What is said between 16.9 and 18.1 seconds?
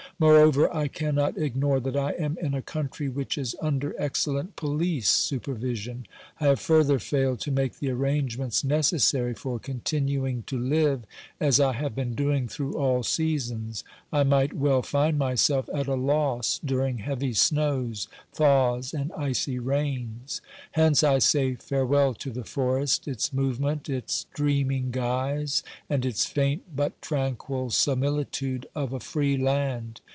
heavy snows,